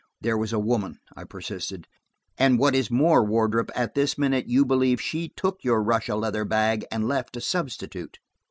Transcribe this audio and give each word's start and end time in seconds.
"There 0.19 0.35
was 0.35 0.51
a 0.51 0.57
woman," 0.57 0.97
I 1.15 1.25
persisted, 1.25 1.85
"and 2.35 2.57
what 2.57 2.73
is 2.73 2.89
more, 2.89 3.23
Wardrop, 3.23 3.69
at 3.75 3.93
this 3.93 4.17
minute 4.17 4.47
you 4.47 4.65
believe 4.65 4.99
she 4.99 5.29
took 5.29 5.63
your 5.63 5.83
Russia 5.83 6.15
leather 6.15 6.43
bag 6.43 6.85
and 6.91 7.07
left 7.07 7.37
a 7.37 7.41
substitute." 7.41 8.17